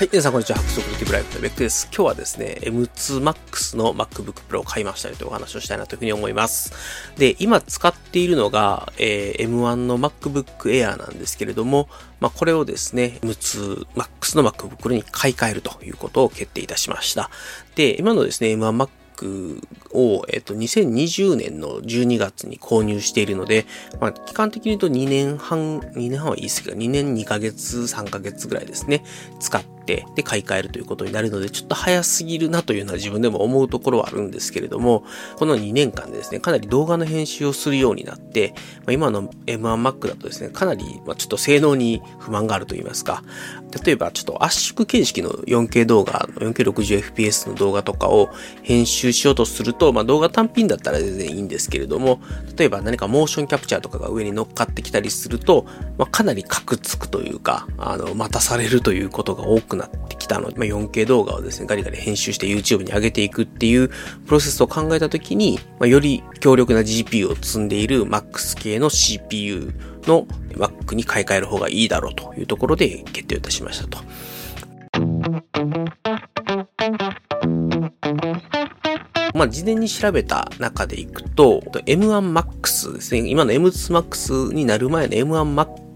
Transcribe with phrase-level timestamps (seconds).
[0.00, 0.58] はい、皆さんこんにちは。
[0.60, 1.86] 白色ティブライフのベックです。
[1.94, 6.72] 今日はですね、M2Max の MacBook Pro を買いましたよというお話をしたいなというふうに思います。
[7.18, 17.28] で、今使っているのが、えー、M1 の MacBook Air なんですけれども、まあ、これをですね、M2Max の MacBook Pro に買い替えるということを決定いたしました。
[17.74, 19.60] で、今のですね、M1 Mac
[19.92, 23.66] を、えっと、2020年の12月に購入しているので、
[24.00, 29.04] まあ、期間的に言うと2年半、2年半は言い過ぎか、2年2ヶ月、3ヶ月ぐらいですね、
[29.40, 35.04] 使って、で、買い替えるということになるので、ちょっと早すぎるなというのは自分でも思うところはあるんですけれども、
[35.36, 43.22] この2年間でですね、かなり動画の編集をするようになって、まあ、今の M1Mac だとですね、かなり、まあ、ちょっと性能に不満があると言いますか、
[43.84, 48.30] 例えばちょっと圧縮形式の 4K 動画、4K60fps の動画とかを
[48.62, 52.20] 編集しようとすると、まあ、動画単品だったら全然いいんですけれども、
[52.56, 55.66] 例えば何かモーションキャプチャーとかが上に乗っかってきたりすると、
[55.98, 63.94] まあ、かなりカクつくというか、あの、待たされるということが多くなってきたので、まあ、4K 動画をですね、ガリガリ編集して YouTube に上げていくっていうプ
[64.32, 69.72] ロセスを考えたときに、まあ、より強力な GPU を積んでいる MAX 系の CPU
[70.04, 73.98] の Mac に買い替える方がいいだろうというところで決定いたしましたと。
[79.34, 83.28] まあ、事前に調べた中でいくと、M1Max ですね。
[83.28, 85.89] 今の M2Max になる前の M1Max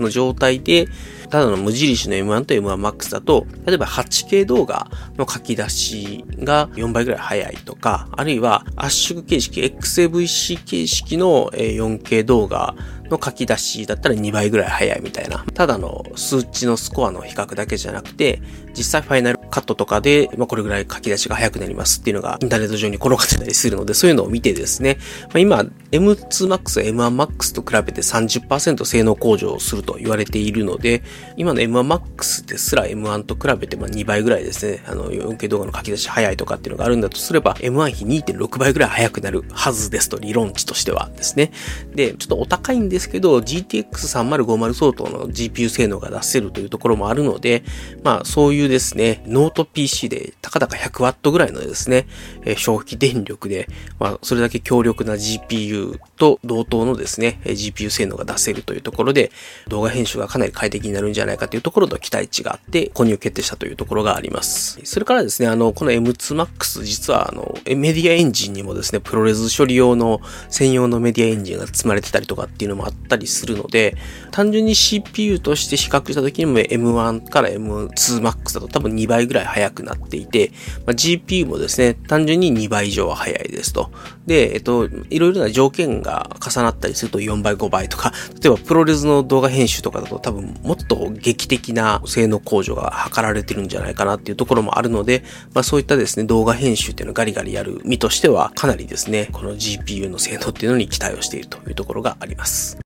[0.00, 0.88] の状態で、
[1.30, 12.74] ただの無印の M1 と M1Max だと、例えば 8K 動画の書き出しが4倍ぐらい早いとか、あるいは圧縮形式、XAVC 形式の 4K 動画
[13.10, 15.44] の書き出しだったら2倍ぐらい早いみたいな。
[15.54, 18.40] ただの数値のスコアの比較だけじゃなくて、
[18.76, 31.04] 実際ファイナルカットとかで、まあ、これぐらい書き出しが早くなりますっていうのがインターネット上に転がってたりするので、そういうのを見てですね、まあ、今、M2Max、M1Max と比べて30%性能向上すると言われているので、
[31.36, 41.52] 今の M1Max ですら M1 と比べてま2倍ぐらいですね、あの、4K 動画の書き出し早いとかっていうのがあるんだとすれば、M1 比2.6倍ぐらい早くなるはずですと、理論値としてはですね。
[41.94, 47.62] で、ちょっとお高いんですけど、GTX3050 相当の GPU 性能が出せるというところもあるので、
[48.02, 52.08] まあ、そういうですね、ノート PC で、たかだか 100W ぐらいのですね、
[52.44, 53.68] え消費電力で、
[54.00, 55.83] まあ、それだけ強力な GPU
[56.16, 59.30] と同等のですね、GPU 性能が出せるというところで、
[59.68, 64.78] 動画編集がかなり快適になるんじゃないかというところと期待値があって、購入決定したというところがあります。
[64.84, 73.96] それからですね、あの、この M2Max、実はあの、メディアエンジンにもですね、プロレス処理用の専用のメディアエンジンが積まれてたりとかっていうのもあったりするので、
[74.30, 80.52] 単純に CPU として比較した時にも M1 から M2Max だと多分2倍ぐらい速くなっていて、
[80.86, 83.90] まあ、GPU もですね、単純に2倍以上は速いですと。
[84.26, 102.78] で、えっと、いろいろな条件が重なったりすると4倍、5倍とか、 例えばプロレスの動画編集とかだと多分もっと劇的な性能向上が図られてるんじゃないかなっていうところもあるので、まあそういったですね、動画編集っていうのをガリガリやる身としては、かなりですね、この GPU の性能っていうのに期待をしているというところがあります。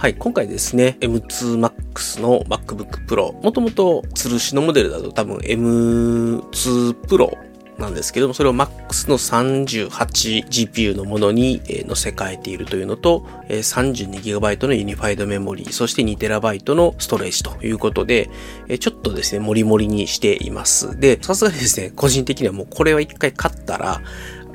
[0.00, 3.34] はい、今回ですね、M2Max の MacBook Pro。
[3.42, 7.49] もともと吊るしのモデルだと多分 M2 Pro
[7.80, 18.30] なんですけども、それを MAX の 38GPU のものに載せ替えているというのと、32GB のユニファイドメモリー、そして 2TB のストレージということで、
[18.78, 21.00] ちょっとですね、モリモリにしています。
[21.00, 24.02] で、さすがにですね、個人的にはもうこれは一回買ったら、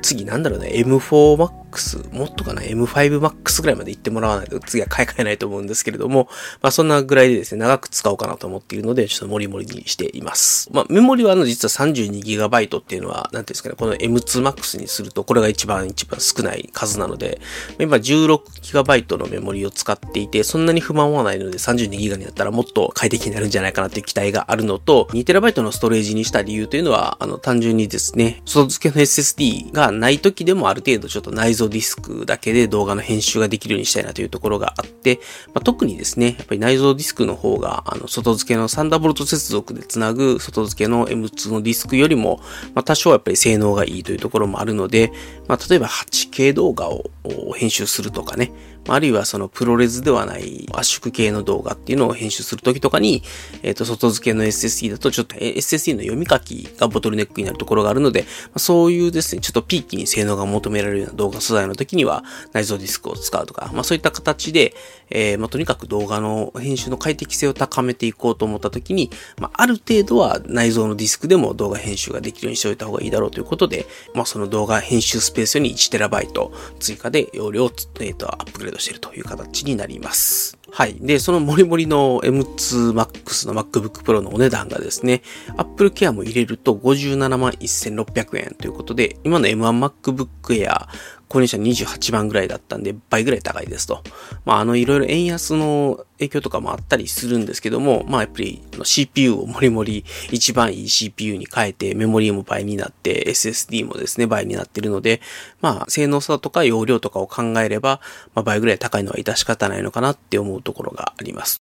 [0.02, 6.28] 次なんだろうね、M4Max Max、もっとかな、M5 Max ぐらいまで行ってもらわないと次は買い替えないと思うんですけれども、
[6.62, 10.68] まあそんなぐらいでですね、長く使おうかなと思っているので、ちょっとモリモリにしています。
[10.72, 17.40] まあメモリはあの実は 32GB っていうのは、なんていうんですかね、この M2 Max にするとこれが一番一番少ない数なので、
[17.78, 42.40] 今 16GB のメモリを使っていて、そんなに不満はないので 32GB になったらもっと快適になるんじゃないかなっていう期待があるのと、2TB のストレージにした理由というのは、あの単純にですね、外付けの SSD がない時でもある程度ちょっと内蔵ディスクだけで動画の編集ができるようにしたいなというところがあって、まあ、特にですね、やっぱり内蔵ディスクの方が、あの、外付けのサンダーボルト接続でつなぐ外付けの M2 のディスクよりも、
[42.74, 45.12] まあ、多少やっぱり性能がいいというところもあるので、
[45.48, 47.10] まあ、例えば 8K 動画を
[47.54, 48.52] 編集するとかね、
[48.88, 53.22] あるいはそのプロレスではない圧縮系の動画っていうのを編集するときとかに、
[53.62, 64.74] えっ、ー、と、外付けの SSD だとちょっと SSD の読み書きがボトルネックになるところがあるのでま、そういうですね、ちょっとピーキーに性能が求められるような動画素材の時には内蔵ディスクを使うとか、まあそういった形で、
[65.10, 77.70] えー、まあとにかく動画の編集の快適性を高めていこうと思った時に、まあある程度は内蔵のディスクでも動画編集ができるようにしておいた方がいいだろうということで、まあその動画編集スペースに 1TB 追加で容量を、
[78.00, 80.58] えー、とアップグレードしているという形になります。
[80.76, 80.96] はい。
[81.00, 85.22] で、そのモリモリの M2 Max の MacBook Pro のお値段がですね、
[85.56, 90.86] Apple Care も入れると57万1600円ということで、今の M1 MacBook Air
[91.28, 94.02] 購入者28万ぐらいだったんで、倍ぐらい高いですと。
[94.44, 105.20] まあ、あの、いろいろ円安の影響とかもあったりするんですけども、まあ、やっぱり CPU をもりもり一番いい CPU に変えて、メモリーも倍になって、SSD もですね、倍になってるので、
[105.60, 108.00] まあ、性能差とか容量とかを考えれば、
[108.34, 111.62] まあ、倍ぐらい高いのは致し方ないのかなって思うところがあります。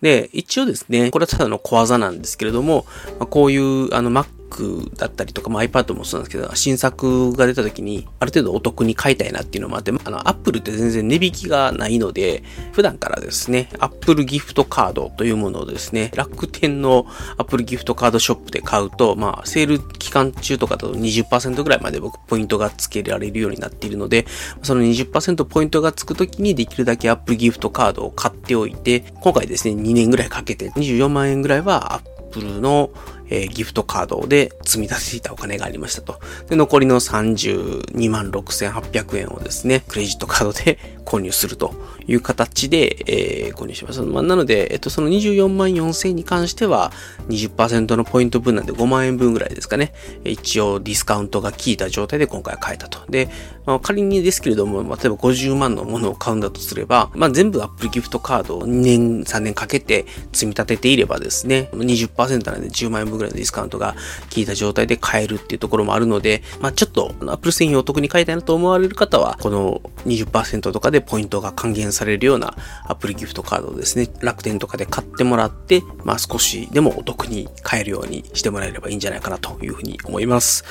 [0.00, 2.86] で、一応ですね、これはただの小技なんですけれども、
[3.18, 12.42] ま、こういう、あの、Mac Mac だったりとか、まあ、iPad もそうなんですけど、新作が出た時に、ある程度お得に買いたいなっていうのもあって、あの、Apple って全然値引きがないので、
[12.72, 17.06] 普段からですね、Apple ギフトカードというものをですね、楽天の
[17.36, 24.26] Apple ギフトカードショップで買うと、まあ、セール期間中とかだと20%ぐらいまで僕ポイントが付けられるようになっているので、
[24.62, 31.94] その20%ポイントが付く時にできるだけ Apple ギフトカードを買っておいて、今回ですね、2年ぐらいかけて24万円ぐらいは
[32.28, 32.90] Apple の
[33.30, 36.20] えー、ギフトカードで積み立てていたお金がありましたと。
[36.48, 41.74] で、残りの32万6800円をですね、クレジットカードで購入すると
[42.08, 44.00] いう形で、えー、購入します。
[44.02, 46.90] まあ、なので、えっと、その24万4000円に関しては
[47.28, 49.92] 20%のポイント分なんで5万円分ぐらいですかね。
[50.24, 53.00] 一応ディスカウントが効いた状態で今回買えたと。
[53.10, 53.28] で、
[53.66, 63.94] まあ、仮にですけれども、例えば50万のものを買うんだとすれば、まあ、全部 Apple ギフトカードを2年、3年かけて積み立てていればですね、20%なんで10万円分ぐらいのディスカウントが
[64.34, 72.54] 効いた状態で買えるっていうところもあるので、まあ、ちょっと Apple 製品をお得に買いたいなと思われる方は、この20%とかでポイントが還元されされるような
[72.86, 80.64] Apple ギフトカードをですね、楽天とかで買ってもらって、まあ、少しでもお得に買えるようにしてもらえればいいんじゃないかなというふうに思います。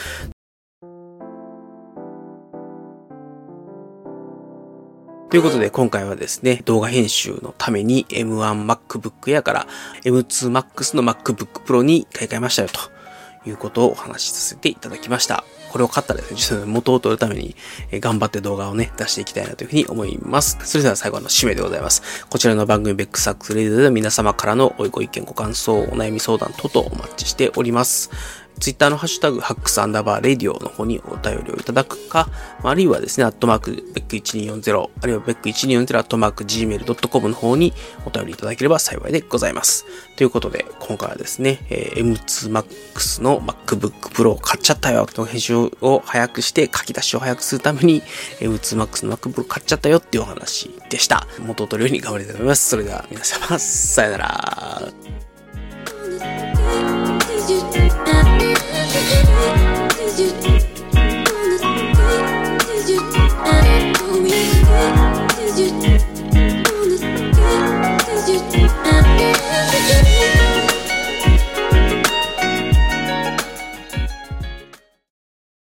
[5.29, 9.68] ということで今回はですね、動画編集のために M1 MacBook Air から
[10.06, 12.96] M2 Max の MacBook Pro に買い替えましたよと
[13.47, 15.44] いうことをお話しさせていただきました。
[15.71, 17.55] これを買ったらですね、実は元を取るために
[17.94, 20.57] 頑張って動画をね、出していきたいなというふうに思います。
[20.63, 22.25] それでは最後の締めでございます。
[22.29, 28.46] こちらの番組ベックサックスレディでは皆様からのご意見、ご感想、お悩み相談等々お待ちしております。
[28.59, 32.30] ツイッターのハッシュタグ、ハックスアンダーバーレディオの方にお便りをいただくか、
[32.63, 37.74] あるいはですね、アットマーク、ベック1240、あるいはベック1240、アットマーク、gmail.com の方に
[38.06, 39.86] お便りいただければ幸いでございます。
[40.15, 48.01] ということで、今回はですね、えー、M2 Max の MacBook Pro を買っちゃったよと編集を早くして書き出しを早くするために
[48.39, 51.27] M2 Max の MacBook 買っちゃったよっていうお話でした。
[51.39, 52.69] 元を取るように頑張りたいと思います。
[52.69, 55.17] それでは皆様、さよなら。